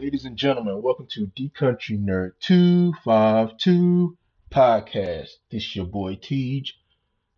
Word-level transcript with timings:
Ladies 0.00 0.24
and 0.24 0.38
gentlemen, 0.38 0.80
welcome 0.80 1.06
to 1.10 1.26
D 1.26 1.50
Country 1.50 1.98
Nerd 1.98 2.32
252 2.40 4.16
podcast. 4.50 5.28
This 5.50 5.62
is 5.62 5.76
your 5.76 5.84
boy 5.84 6.14
Tej. 6.14 6.72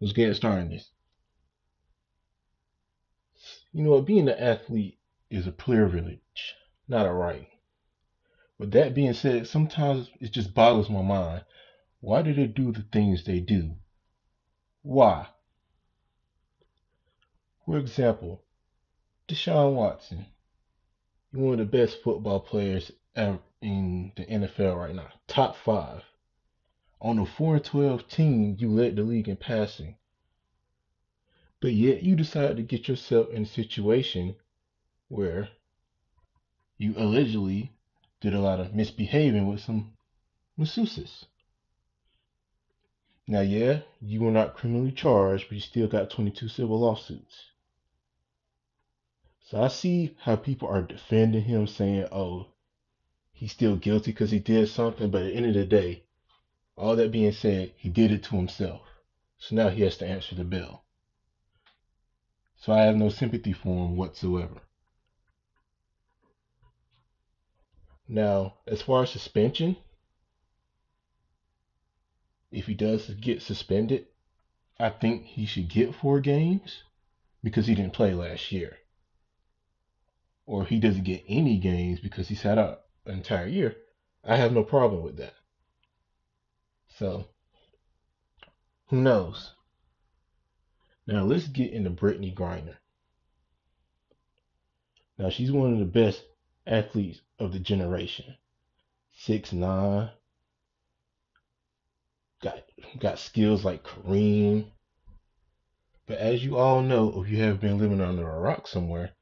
Let's 0.01 0.13
get 0.13 0.37
started 0.37 0.71
this. 0.71 0.89
You 3.73 3.83
know 3.83 4.01
being 4.01 4.29
an 4.29 4.39
athlete 4.39 5.01
is 5.29 5.49
a 5.49 5.51
privilege, 5.51 6.55
not 6.87 7.05
a 7.05 7.13
right. 7.13 7.49
With 8.59 8.71
that 8.71 8.95
being 8.95 9.15
said, 9.15 9.49
sometimes 9.49 10.09
it 10.21 10.31
just 10.31 10.55
boggles 10.55 10.89
my 10.89 11.03
mind. 11.03 11.45
Why 11.99 12.23
do 12.23 12.33
they 12.33 12.47
do 12.47 12.71
the 12.71 12.87
things 12.93 13.25
they 13.25 13.41
do? 13.41 13.75
Why? 14.83 15.27
For 17.67 17.77
example, 17.77 18.45
Deshaun 19.27 19.75
Watson. 19.75 20.27
He's 21.33 21.41
one 21.41 21.59
of 21.59 21.59
the 21.59 21.79
best 21.79 22.03
football 22.03 22.41
players 22.41 22.93
in 23.17 24.13
the 24.17 24.25
NFL 24.27 24.77
right 24.77 24.95
now. 24.95 25.09
Top 25.27 25.57
five. 25.57 26.03
On 27.01 27.19
a 27.19 27.25
4 27.25 27.59
12 27.59 28.07
team, 28.07 28.57
you 28.59 28.69
led 28.69 28.97
the 28.97 29.03
league 29.03 29.29
in 29.29 29.37
passing. 29.37 29.97
But 31.61 31.73
yet 31.73 32.03
you 32.03 32.17
decided 32.17 32.59
to 32.59 32.63
get 32.63 32.87
yourself 32.87 33.31
in 33.31 33.45
a 33.45 33.47
situation 33.47 34.37
where 35.09 35.49
you 36.77 36.95
allegedly 36.97 37.73
did 38.21 38.35
a 38.35 38.41
lot 38.41 38.61
of 38.61 38.75
misbehaving 38.75 39.47
with 39.49 39.61
some 39.61 39.95
masseuses. 40.59 41.25
Now, 43.27 43.41
yeah, 43.41 43.81
you 44.01 44.21
were 44.21 44.31
not 44.31 44.55
criminally 44.55 44.93
charged, 44.93 45.47
but 45.49 45.55
you 45.55 45.61
still 45.61 45.89
got 45.89 46.11
22 46.11 46.49
civil 46.49 46.81
lawsuits. 46.81 47.52
So 49.53 49.63
I 49.63 49.69
see 49.69 50.17
how 50.19 50.37
people 50.37 50.67
are 50.69 50.81
defending 50.81 51.43
him, 51.43 51.67
saying, 51.67 52.07
oh, 52.11 52.47
he's 53.33 53.53
still 53.53 53.77
guilty 53.77 54.11
because 54.11 54.31
he 54.31 54.39
did 54.39 54.67
something. 54.71 55.11
But 55.11 55.25
at 55.25 55.27
the 55.27 55.35
end 55.35 55.45
of 55.45 55.53
the 55.53 55.67
day, 55.67 56.05
all 56.75 56.97
that 56.97 57.13
being 57.13 57.33
said, 57.33 57.75
he 57.77 57.91
did 57.91 58.13
it 58.13 58.23
to 58.23 58.37
himself. 58.37 58.81
So 59.37 59.55
now 59.55 59.69
he 59.69 59.83
has 59.83 59.99
to 59.99 60.07
answer 60.07 60.35
the 60.35 60.45
bill. 60.45 60.81
So 62.57 62.73
I 62.73 62.85
have 62.85 62.97
no 62.97 63.11
sympathy 63.11 63.53
for 63.53 63.85
him 63.85 63.95
whatsoever. 63.95 64.63
Now, 68.09 68.55
as 68.67 68.81
far 68.81 69.03
as 69.03 69.11
suspension, 69.11 69.77
if 72.51 72.65
he 72.65 72.73
does 72.73 73.11
get 73.11 73.43
suspended, 73.43 74.07
I 74.81 74.89
think 74.89 75.27
he 75.27 75.45
should 75.45 75.69
get 75.69 75.95
four 75.95 76.21
games 76.21 76.85
because 77.45 77.67
he 77.67 77.75
didn't 77.75 77.93
play 77.93 78.15
last 78.15 78.51
year. 78.51 78.79
Or 80.47 80.65
he 80.65 80.81
doesn't 80.81 81.05
get 81.05 81.25
any 81.29 81.59
games 81.59 82.01
because 82.01 82.29
he 82.29 82.35
sat 82.35 82.59
out 82.59 82.83
an 83.07 83.15
entire 83.15 83.47
year, 83.47 83.77
I 84.25 84.37
have 84.37 84.53
no 84.53 84.65
problem 84.65 85.03
with 85.03 85.17
that. 85.17 85.35
So, 86.99 87.29
who 88.89 89.01
knows? 89.01 89.55
Now 91.07 91.25
let's 91.25 91.49
get 91.49 91.73
into 91.73 91.91
Brittney 91.91 92.35
Griner. 92.35 92.77
Now 95.19 95.31
she's 95.31 95.51
one 95.51 95.73
of 95.73 95.79
the 95.79 95.85
best 95.85 96.25
athletes 96.67 97.21
of 97.39 97.53
the 97.53 97.59
generation. 97.59 98.37
Six 99.13 99.53
nine. 99.53 100.11
Got 102.41 102.65
got 102.99 103.19
skills 103.19 103.65
like 103.65 103.85
Kareem. 103.85 104.71
But 106.07 106.19
as 106.19 106.45
you 106.45 106.57
all 106.57 106.83
know, 106.83 107.23
if 107.23 107.31
you 107.31 107.43
have 107.43 107.61
been 107.61 107.79
living 107.79 108.01
under 108.01 108.29
a 108.29 108.41
rock 108.41 108.67
somewhere, 108.67 109.13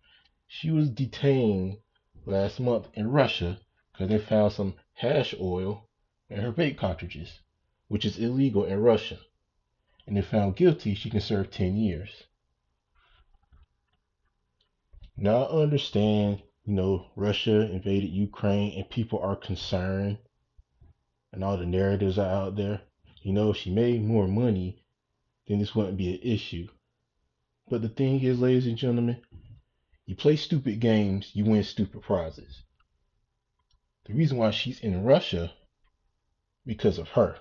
she 0.53 0.69
was 0.73 0.91
detained 0.91 1.79
last 2.27 2.59
month 2.59 2.89
in 2.95 3.09
Russia 3.09 3.61
because 3.93 4.09
they 4.09 4.19
found 4.19 4.53
some 4.53 4.75
hash 4.95 5.33
oil 5.41 5.89
in 6.29 6.41
her 6.41 6.53
vape 6.53 6.77
cartridges, 6.77 7.39
which 7.87 8.05
is 8.05 8.19
illegal 8.19 8.65
in 8.65 8.81
Russia. 8.81 9.19
And 10.09 10.19
if 10.19 10.27
found 10.27 10.57
guilty, 10.57 10.97
she 10.97 11.09
can 11.09 11.21
serve 11.21 11.53
10 11.53 11.77
years. 11.77 12.25
Now 15.17 15.45
I 15.45 15.63
understand 15.63 16.43
you 16.65 16.75
know, 16.75 17.07
Russia 17.15 17.71
invaded 17.71 18.11
Ukraine 18.11 18.77
and 18.77 18.91
people 18.91 19.21
are 19.21 19.37
concerned 19.37 20.19
and 21.33 21.45
all 21.45 21.57
the 21.57 21.65
narratives 21.65 22.19
are 22.19 22.29
out 22.29 22.57
there. 22.57 22.81
You 23.23 23.33
know, 23.33 23.51
if 23.51 23.59
she 23.59 23.71
made 23.71 24.03
more 24.03 24.27
money, 24.27 24.83
then 25.47 25.61
this 25.61 25.77
wouldn't 25.77 25.97
be 25.97 26.15
an 26.15 26.21
issue. 26.23 26.67
But 27.69 27.83
the 27.83 27.89
thing 27.89 28.21
is, 28.21 28.41
ladies 28.41 28.67
and 28.67 28.77
gentlemen, 28.77 29.23
you 30.11 30.17
play 30.17 30.35
stupid 30.35 30.81
games, 30.81 31.31
you 31.35 31.45
win 31.45 31.63
stupid 31.63 32.03
prizes. 32.03 32.65
The 34.07 34.13
reason 34.13 34.39
why 34.39 34.51
she's 34.51 34.81
in 34.81 35.05
Russia, 35.05 35.53
because 36.67 36.99
of 36.99 37.11
her. 37.11 37.39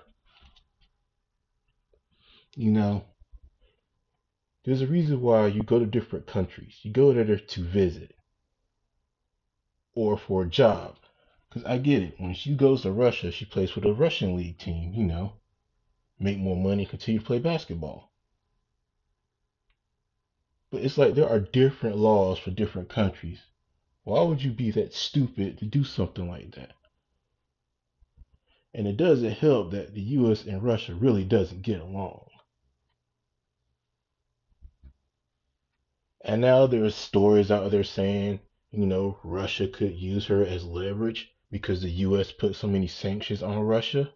You 2.54 2.70
know, 2.70 3.06
there's 4.62 4.82
a 4.82 4.86
reason 4.86 5.20
why 5.20 5.48
you 5.48 5.64
go 5.64 5.80
to 5.80 5.84
different 5.84 6.28
countries. 6.28 6.78
You 6.82 6.92
go 6.92 7.12
there 7.12 7.36
to 7.36 7.64
visit 7.64 8.14
or 9.96 10.16
for 10.16 10.44
a 10.44 10.48
job. 10.48 10.94
Because 11.48 11.64
I 11.64 11.78
get 11.78 12.04
it. 12.04 12.20
When 12.20 12.34
she 12.34 12.54
goes 12.54 12.82
to 12.82 12.92
Russia, 12.92 13.32
she 13.32 13.46
plays 13.46 13.72
for 13.72 13.80
the 13.80 13.92
Russian 13.92 14.36
league 14.36 14.58
team, 14.58 14.94
you 14.94 15.02
know, 15.02 15.32
make 16.20 16.38
more 16.38 16.56
money, 16.56 16.86
continue 16.86 17.18
to 17.18 17.26
play 17.26 17.40
basketball. 17.40 18.09
It's 20.80 20.98
like 20.98 21.14
there 21.14 21.28
are 21.28 21.40
different 21.40 21.96
laws 21.96 22.38
for 22.38 22.50
different 22.50 22.88
countries. 22.88 23.40
Why 24.04 24.22
would 24.22 24.42
you 24.42 24.50
be 24.50 24.70
that 24.72 24.94
stupid 24.94 25.58
to 25.58 25.64
do 25.64 25.84
something 25.84 26.28
like 26.28 26.54
that? 26.54 26.72
And 28.72 28.86
it 28.86 28.96
doesn't 28.96 29.32
help 29.32 29.72
that 29.72 29.94
the 29.94 30.02
US 30.02 30.44
and 30.44 30.62
Russia 30.62 30.94
really 30.94 31.24
doesn't 31.24 31.62
get 31.62 31.80
along. 31.80 32.26
And 36.22 36.40
now 36.40 36.66
there's 36.66 36.94
stories 36.94 37.50
out 37.50 37.70
there 37.70 37.84
saying 37.84 38.40
you 38.72 38.86
know, 38.86 39.18
Russia 39.24 39.66
could 39.66 39.96
use 39.96 40.26
her 40.26 40.44
as 40.44 40.64
leverage 40.64 41.34
because 41.50 41.82
the 41.82 41.90
U.S. 41.90 42.30
put 42.30 42.54
so 42.54 42.68
many 42.68 42.86
sanctions 42.86 43.42
on 43.42 43.58
Russia. 43.58 44.12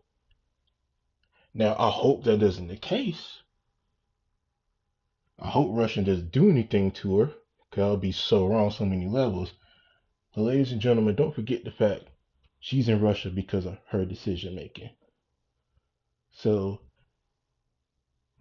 Now, 1.52 1.74
I 1.76 1.90
hope 1.90 2.24
that 2.24 2.42
isn't 2.42 2.68
the 2.68 2.76
case. 2.76 3.40
I 5.38 5.48
hope 5.48 5.70
Russia 5.72 6.02
doesn't 6.02 6.32
do 6.32 6.48
anything 6.48 6.92
to 6.92 7.18
her, 7.18 7.32
because 7.68 7.82
I'll 7.82 7.96
be 7.96 8.12
so 8.12 8.46
wrong 8.46 8.70
so 8.70 8.84
many 8.84 9.06
levels. 9.06 9.52
But, 10.34 10.42
ladies 10.42 10.72
and 10.72 10.80
gentlemen, 10.80 11.14
don't 11.16 11.34
forget 11.34 11.64
the 11.64 11.70
fact 11.70 12.04
she's 12.60 12.88
in 12.88 13.00
Russia 13.00 13.30
because 13.30 13.66
of 13.66 13.78
her 13.88 14.04
decision 14.04 14.54
making. 14.54 14.90
So, 16.30 16.80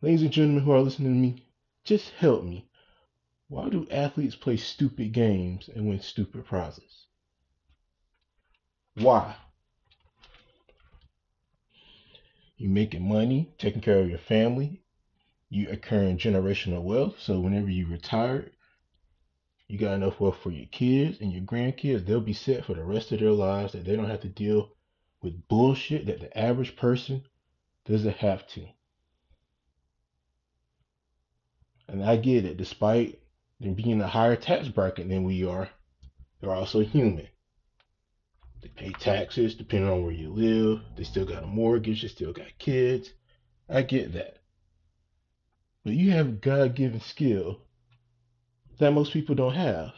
ladies 0.01 0.21
and 0.21 0.31
gentlemen 0.31 0.63
who 0.63 0.71
are 0.71 0.81
listening 0.81 1.13
to 1.13 1.19
me, 1.19 1.45
just 1.83 2.11
help 2.11 2.43
me. 2.43 2.69
Why 3.47 3.69
do 3.69 3.87
athletes 3.89 4.35
play 4.35 4.57
stupid 4.57 5.11
games 5.13 5.69
and 5.69 5.87
win 5.87 5.99
stupid 5.99 6.45
prizes? 6.45 7.05
Why? 8.95 9.35
You're 12.57 12.71
making 12.71 13.07
money, 13.07 13.53
taking 13.57 13.81
care 13.81 13.99
of 13.99 14.09
your 14.09 14.19
family, 14.19 14.82
you 15.53 15.69
accruing 15.69 16.17
generational 16.17 16.81
wealth. 16.81 17.19
So 17.19 17.39
whenever 17.39 17.69
you 17.69 17.85
retire, 17.87 18.49
you 19.67 19.77
got 19.77 19.93
enough 19.93 20.19
wealth 20.19 20.37
for 20.41 20.49
your 20.49 20.65
kids 20.65 21.19
and 21.21 21.31
your 21.31 21.43
grandkids. 21.43 22.05
They'll 22.05 22.21
be 22.21 22.33
set 22.33 22.65
for 22.65 22.73
the 22.73 22.83
rest 22.83 23.11
of 23.11 23.19
their 23.19 23.31
lives 23.31 23.73
that 23.73 23.85
they 23.85 23.95
don't 23.95 24.09
have 24.09 24.21
to 24.21 24.29
deal 24.29 24.71
with 25.21 25.47
bullshit 25.47 26.07
that 26.07 26.19
the 26.19 26.35
average 26.35 26.75
person 26.75 27.23
doesn't 27.85 28.17
have 28.17 28.47
to. 28.47 28.65
And 31.87 32.03
I 32.03 32.15
get 32.15 32.45
it, 32.45 32.57
despite 32.57 33.19
and 33.61 33.75
being 33.75 34.01
a 34.01 34.07
higher 34.07 34.35
tax 34.35 34.67
bracket 34.67 35.07
than 35.07 35.23
we 35.23 35.45
are, 35.45 35.69
they're 36.41 36.53
also 36.53 36.79
human. 36.79 37.27
They 38.63 38.69
pay 38.69 38.91
taxes 38.91 39.53
depending 39.53 39.89
on 39.89 40.03
where 40.03 40.11
you 40.11 40.33
live. 40.33 40.81
They 40.97 41.03
still 41.03 41.25
got 41.25 41.43
a 41.43 41.47
mortgage. 41.47 42.01
They 42.01 42.07
still 42.07 42.33
got 42.33 42.57
kids. 42.57 43.11
I 43.69 43.83
get 43.83 44.13
that. 44.13 44.42
But 45.83 45.93
you 45.93 46.11
have 46.11 46.41
God 46.41 46.75
given 46.75 47.01
skill 47.01 47.61
that 48.79 48.93
most 48.93 49.11
people 49.11 49.35
don't 49.35 49.55
have. 49.55 49.93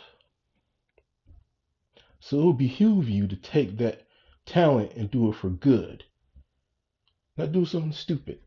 So 2.19 2.39
it 2.39 2.45
would 2.45 2.57
behoove 2.57 3.07
you 3.07 3.27
to 3.27 3.35
take 3.35 3.77
that 3.77 4.07
talent 4.45 4.93
and 4.93 5.11
do 5.11 5.29
it 5.29 5.35
for 5.35 5.49
good. 5.49 6.03
Not 7.37 7.51
do 7.51 7.65
something 7.65 7.91
stupid. 7.91 8.39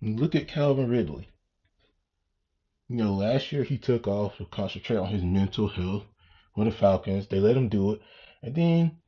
And 0.00 0.20
look 0.20 0.34
at 0.34 0.48
Calvin 0.48 0.90
Ridley. 0.90 1.28
You 2.88 2.96
know, 2.96 3.14
last 3.14 3.52
year 3.52 3.64
he 3.64 3.78
took 3.78 4.06
off 4.06 4.36
to 4.36 4.44
concentrate 4.44 4.98
on 4.98 5.08
his 5.08 5.22
mental 5.22 5.68
health 5.68 6.04
with 6.54 6.66
the 6.66 6.72
Falcons. 6.72 7.28
They 7.28 7.40
let 7.40 7.56
him 7.56 7.70
do 7.70 7.92
it. 7.92 8.02
And 8.42 8.54
then 8.54 8.98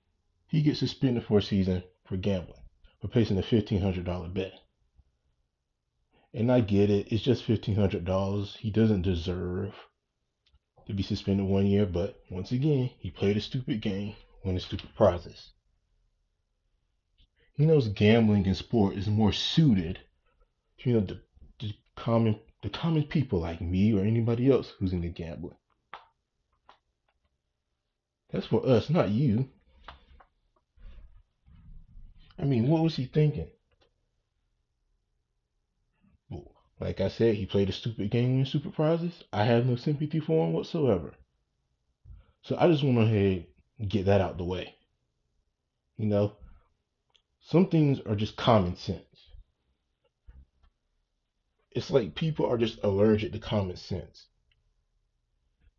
he 0.46 0.62
gets 0.62 0.78
suspended 0.78 1.24
for 1.24 1.38
a 1.38 1.42
season 1.42 1.82
for 2.06 2.16
gambling, 2.16 2.62
for 3.00 3.08
placing 3.08 3.36
a 3.36 3.42
$1,500 3.42 4.32
bet. 4.32 4.63
And 6.34 6.50
I 6.50 6.60
get 6.60 6.90
it. 6.90 7.12
It's 7.12 7.22
just 7.22 7.46
$1,500. 7.46 8.56
He 8.56 8.70
doesn't 8.70 9.02
deserve 9.02 9.72
to 10.86 10.92
be 10.92 11.04
suspended 11.04 11.46
one 11.46 11.66
year. 11.66 11.86
But 11.86 12.20
once 12.28 12.50
again, 12.50 12.90
he 12.98 13.10
played 13.10 13.36
a 13.36 13.40
stupid 13.40 13.80
game, 13.80 14.16
won 14.44 14.56
a 14.56 14.60
stupid 14.60 14.90
prizes. 14.96 15.52
He 17.56 17.64
knows 17.64 17.86
gambling 17.86 18.46
in 18.46 18.54
sport 18.56 18.96
is 18.96 19.06
more 19.06 19.32
suited 19.32 20.00
to, 20.78 20.90
you 20.90 20.96
know, 20.96 21.06
the, 21.06 21.20
the 21.60 21.72
common 21.94 22.40
the 22.62 22.70
common 22.70 23.04
people 23.04 23.40
like 23.40 23.60
me 23.60 23.92
or 23.92 24.00
anybody 24.00 24.50
else 24.50 24.72
who's 24.78 24.92
into 24.92 25.08
gambling. 25.08 25.56
That's 28.32 28.46
for 28.46 28.66
us, 28.66 28.90
not 28.90 29.10
you. 29.10 29.50
I 32.38 32.44
mean, 32.44 32.66
what 32.68 32.82
was 32.82 32.96
he 32.96 33.04
thinking? 33.04 33.48
Like 36.84 37.00
I 37.00 37.08
said, 37.08 37.36
he 37.36 37.46
played 37.46 37.70
a 37.70 37.72
stupid 37.72 38.10
game 38.10 38.40
in 38.40 38.44
Super 38.44 38.68
Prizes. 38.68 39.24
I 39.32 39.44
have 39.44 39.64
no 39.64 39.74
sympathy 39.74 40.20
for 40.20 40.46
him 40.46 40.52
whatsoever. 40.52 41.14
So 42.42 42.56
I 42.58 42.68
just 42.68 42.84
want 42.84 43.08
to 43.08 43.42
get 43.88 44.04
that 44.04 44.20
out 44.20 44.36
the 44.36 44.44
way. 44.44 44.74
You 45.96 46.04
know, 46.04 46.34
some 47.40 47.68
things 47.70 48.00
are 48.00 48.14
just 48.14 48.36
common 48.36 48.76
sense. 48.76 49.30
It's 51.70 51.90
like 51.90 52.14
people 52.14 52.44
are 52.44 52.58
just 52.58 52.78
allergic 52.84 53.32
to 53.32 53.38
common 53.38 53.76
sense. 53.76 54.26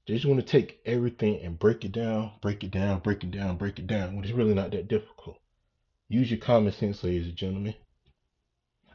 They 0.08 0.16
just 0.16 0.26
want 0.26 0.40
to 0.40 0.46
take 0.46 0.80
everything 0.88 1.40
and 1.44 1.60
break 1.60 1.86
it 1.86 1.92
down, 1.92 2.32
break 2.42 2.64
it 2.64 2.72
down, 2.72 3.02
break 3.02 3.24
it 3.24 3.30
down, 3.30 3.58
break 3.58 3.78
it 3.78 3.86
down 3.86 4.16
when 4.16 4.24
it's 4.24 4.34
really 4.34 4.56
not 4.56 4.72
that 4.72 4.88
difficult. 4.88 5.38
Use 6.10 6.32
your 6.32 6.40
common 6.40 6.74
sense, 6.74 7.04
ladies 7.04 7.28
and 7.28 7.38
gentlemen. 7.38 7.76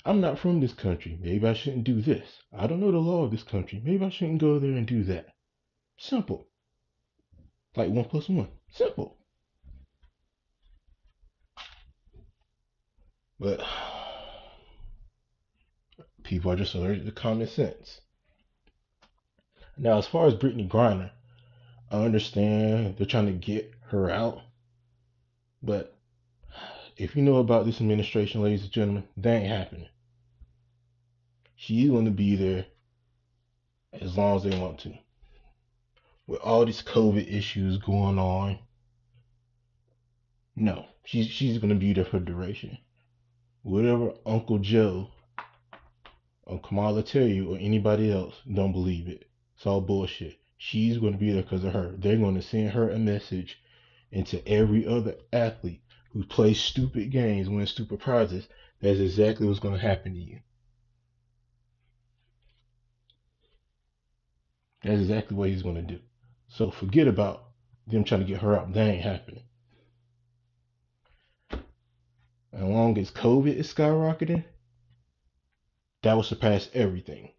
I'm 0.04 0.20
not 0.20 0.38
from 0.38 0.60
this 0.60 0.72
country. 0.72 1.18
Maybe 1.20 1.46
I 1.46 1.52
shouldn't 1.52 1.84
do 1.84 2.00
this. 2.00 2.40
I 2.52 2.66
don't 2.66 2.80
know 2.80 2.90
the 2.90 2.98
law 2.98 3.24
of 3.24 3.30
this 3.30 3.42
country. 3.42 3.82
Maybe 3.84 4.04
I 4.04 4.08
shouldn't 4.08 4.40
go 4.40 4.58
there 4.58 4.72
and 4.72 4.86
do 4.86 5.04
that. 5.04 5.26
Simple. 5.98 6.48
Like 7.76 7.90
one 7.90 8.06
plus 8.06 8.28
one. 8.28 8.48
Simple. 8.70 9.18
But 13.38 13.60
people 16.22 16.52
are 16.52 16.56
just 16.56 16.74
allergic 16.74 17.04
to 17.04 17.12
common 17.12 17.46
sense. 17.46 18.00
Now, 19.76 19.98
as 19.98 20.06
far 20.06 20.26
as 20.26 20.34
Brittney 20.34 20.68
Griner, 20.68 21.10
I 21.90 22.04
understand 22.04 22.96
they're 22.96 23.06
trying 23.06 23.26
to 23.26 23.32
get 23.32 23.72
her 23.88 24.10
out. 24.10 24.40
But 25.62 25.99
if 27.00 27.16
you 27.16 27.22
know 27.22 27.36
about 27.36 27.64
this 27.64 27.80
administration, 27.80 28.42
ladies 28.42 28.62
and 28.62 28.70
gentlemen, 28.70 29.04
that 29.16 29.36
ain't 29.36 29.48
happening. 29.48 29.88
She's 31.56 31.88
going 31.88 32.04
to 32.04 32.10
be 32.10 32.36
there 32.36 32.66
as 33.94 34.18
long 34.18 34.36
as 34.36 34.42
they 34.42 34.58
want 34.58 34.80
to. 34.80 34.92
With 36.26 36.40
all 36.40 36.66
these 36.66 36.82
COVID 36.82 37.26
issues 37.34 37.78
going 37.78 38.18
on, 38.18 38.58
no, 40.54 40.84
she's 41.02 41.26
she's 41.26 41.56
going 41.56 41.72
to 41.72 41.74
be 41.74 41.94
there 41.94 42.04
for 42.04 42.20
duration. 42.20 42.76
Whatever 43.62 44.12
Uncle 44.26 44.58
Joe 44.58 45.08
or 46.42 46.60
Kamala 46.60 47.02
tell 47.02 47.26
you 47.26 47.54
or 47.54 47.58
anybody 47.58 48.12
else, 48.12 48.34
don't 48.52 48.72
believe 48.72 49.08
it. 49.08 49.24
It's 49.56 49.66
all 49.66 49.80
bullshit. 49.80 50.38
She's 50.58 50.98
going 50.98 51.14
to 51.14 51.18
be 51.18 51.32
there 51.32 51.42
because 51.42 51.64
of 51.64 51.72
her. 51.72 51.94
They're 51.96 52.18
going 52.18 52.34
to 52.34 52.42
send 52.42 52.72
her 52.72 52.90
a 52.90 52.98
message 52.98 53.58
into 54.12 54.46
every 54.46 54.86
other 54.86 55.14
athlete 55.32 55.80
who 56.12 56.24
play 56.24 56.54
stupid 56.54 57.10
games, 57.10 57.48
win 57.48 57.66
stupid 57.66 58.00
prizes. 58.00 58.48
That's 58.80 58.98
exactly 58.98 59.46
what's 59.46 59.60
going 59.60 59.74
to 59.74 59.80
happen 59.80 60.14
to 60.14 60.20
you. 60.20 60.40
That's 64.82 65.00
exactly 65.00 65.36
what 65.36 65.50
he's 65.50 65.62
going 65.62 65.76
to 65.76 65.82
do. 65.82 66.00
So 66.48 66.70
forget 66.70 67.06
about 67.06 67.44
them 67.86 68.04
trying 68.04 68.22
to 68.22 68.26
get 68.26 68.40
her 68.40 68.58
out. 68.58 68.72
That 68.72 68.88
ain't 68.88 69.04
happening. 69.04 69.44
As 72.52 72.62
long 72.62 72.98
as 72.98 73.10
COVID 73.10 73.54
is 73.54 73.72
skyrocketing, 73.72 74.44
that 76.02 76.14
will 76.14 76.22
surpass 76.22 76.68
everything. 76.72 77.30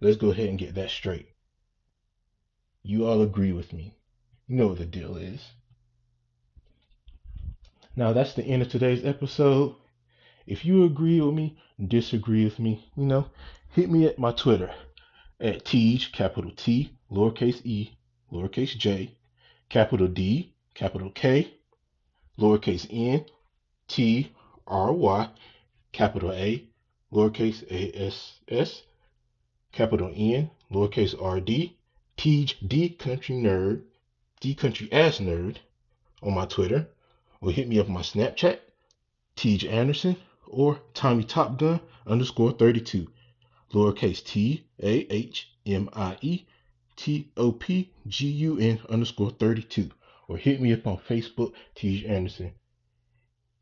Let's 0.00 0.16
go 0.16 0.30
ahead 0.30 0.48
and 0.48 0.58
get 0.58 0.74
that 0.74 0.90
straight. 0.90 1.28
You 2.82 3.06
all 3.06 3.22
agree 3.22 3.52
with 3.52 3.72
me. 3.72 3.98
You 4.46 4.56
know 4.56 4.68
what 4.68 4.78
the 4.78 4.86
deal 4.86 5.16
is. 5.16 5.52
Now, 7.98 8.12
that's 8.12 8.34
the 8.34 8.44
end 8.44 8.62
of 8.62 8.68
today's 8.68 9.04
episode. 9.04 9.74
If 10.46 10.64
you 10.64 10.84
agree 10.84 11.20
with 11.20 11.34
me, 11.34 11.58
disagree 11.84 12.44
with 12.44 12.60
me, 12.60 12.88
you 12.96 13.04
know, 13.04 13.26
hit 13.72 13.90
me 13.90 14.06
at 14.06 14.20
my 14.20 14.30
Twitter 14.30 14.72
at 15.40 15.64
Tej, 15.64 15.98
capital 16.12 16.52
T, 16.52 16.92
lowercase 17.10 17.60
e, 17.64 17.90
lowercase 18.30 18.78
j, 18.78 19.16
capital 19.68 20.06
D, 20.06 20.54
capital 20.74 21.10
K, 21.10 21.52
lowercase 22.38 22.86
n, 22.88 23.26
T, 23.88 24.32
R, 24.68 24.92
Y, 24.92 25.28
capital 25.90 26.30
A, 26.30 26.68
lowercase 27.12 27.68
a, 27.68 28.06
s, 28.06 28.38
s, 28.46 28.82
capital 29.72 30.12
N, 30.14 30.52
lowercase 30.70 31.20
rd, 31.20 31.72
Tej 32.16 32.54
D 32.64 32.90
Country 32.90 33.34
Nerd, 33.34 33.82
D 34.38 34.54
Country 34.54 34.88
Ass 34.92 35.18
Nerd 35.18 35.56
on 36.22 36.36
my 36.36 36.46
Twitter, 36.46 36.90
or 37.40 37.50
hit 37.50 37.68
me 37.68 37.78
up 37.78 37.86
on 37.86 37.92
my 37.92 38.02
Snapchat, 38.02 38.58
Tej 39.36 39.68
Anderson, 39.68 40.16
or 40.46 40.80
Tommy 40.94 41.24
Top 41.24 41.58
Gun 41.58 41.80
underscore 42.06 42.52
32, 42.52 43.06
lowercase 43.72 44.24
t 44.24 44.66
a 44.82 45.06
h 45.10 45.48
m 45.66 45.88
i 45.92 46.16
e 46.20 46.44
t 46.96 47.30
o 47.36 47.52
p 47.52 47.90
g 48.06 48.28
u 48.28 48.58
n 48.58 48.80
underscore 48.88 49.30
32, 49.30 49.90
or 50.26 50.36
hit 50.36 50.60
me 50.60 50.72
up 50.72 50.86
on 50.86 50.98
Facebook, 50.98 51.52
Tej 51.74 52.06
Anderson. 52.06 52.52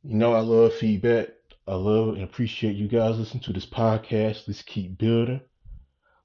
You 0.02 0.14
know 0.14 0.33
I 0.33 0.40
love 0.40 0.73
feedback. 0.75 1.28
I 1.66 1.75
love 1.75 2.14
and 2.14 2.23
appreciate 2.23 2.76
you 2.76 2.87
guys 2.87 3.18
listening 3.18 3.42
to 3.42 3.52
this 3.52 3.66
podcast. 3.66 4.47
Let's 4.47 4.62
keep 4.62 4.97
building. 4.97 5.40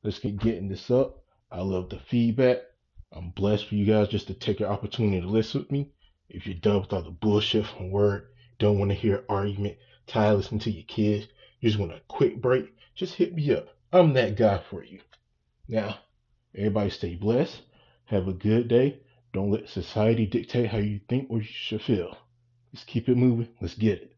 Let's 0.03 0.19
keep 0.19 0.39
getting 0.39 0.69
this 0.69 0.91
up. 0.91 1.23
I 1.51 1.61
love 1.61 1.89
the 1.89 1.99
feedback. 1.99 2.59
I'm 3.11 3.31
blessed 3.31 3.65
for 3.65 3.75
you 3.75 3.85
guys 3.85 4.07
just 4.07 4.27
to 4.27 4.33
take 4.33 4.59
your 4.59 4.69
opportunity 4.69 5.19
to 5.19 5.27
listen 5.27 5.61
with 5.61 5.71
me. 5.71 5.91
If 6.33 6.47
you're 6.47 6.55
done 6.55 6.79
with 6.79 6.93
all 6.93 7.01
the 7.01 7.11
bullshit 7.11 7.65
from 7.65 7.91
work, 7.91 8.33
don't 8.57 8.79
want 8.79 8.89
to 8.91 8.95
hear 8.95 9.25
argument, 9.27 9.77
tired 10.07 10.37
listening 10.37 10.61
to 10.61 10.71
your 10.71 10.85
kids, 10.85 11.27
you 11.59 11.69
just 11.69 11.77
want 11.77 11.91
a 11.91 11.99
quick 12.07 12.41
break, 12.41 12.73
just 12.95 13.15
hit 13.15 13.35
me 13.35 13.53
up. 13.53 13.67
I'm 13.91 14.13
that 14.13 14.37
guy 14.37 14.59
for 14.69 14.81
you. 14.81 15.01
Now, 15.67 15.99
everybody 16.55 16.89
stay 16.89 17.15
blessed. 17.15 17.61
Have 18.05 18.29
a 18.29 18.33
good 18.33 18.69
day. 18.69 19.01
Don't 19.33 19.51
let 19.51 19.67
society 19.67 20.25
dictate 20.25 20.69
how 20.69 20.77
you 20.77 21.01
think 21.09 21.29
or 21.29 21.39
you 21.39 21.43
should 21.43 21.81
feel. 21.81 22.17
Let's 22.71 22.85
keep 22.85 23.09
it 23.09 23.17
moving. 23.17 23.49
Let's 23.59 23.75
get 23.75 24.01
it. 24.01 24.10